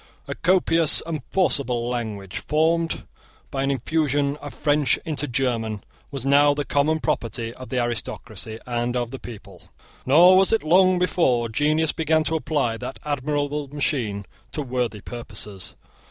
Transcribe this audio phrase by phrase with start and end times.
[0.27, 3.03] A copious and forcible language, formed
[3.51, 8.57] by an infusion of French into German, was now the common property of the aristocracy
[8.65, 9.69] and of the people.
[10.07, 15.75] Nor was it long before genius began to apply that admirable machine to worthy purposes.